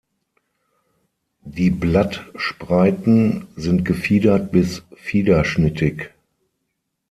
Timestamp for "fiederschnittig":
4.95-6.09